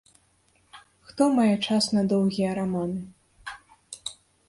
Хто 1.09 1.27
мае 1.37 1.53
час 1.67 1.83
на 1.99 2.07
доўгія 2.17 2.57
раманы? 2.63 3.01